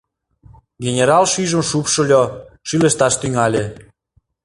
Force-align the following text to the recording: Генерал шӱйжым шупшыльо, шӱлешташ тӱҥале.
Генерал 0.83 1.23
шӱйжым 1.31 1.63
шупшыльо, 1.69 2.23
шӱлешташ 2.67 3.13
тӱҥале. 3.21 3.63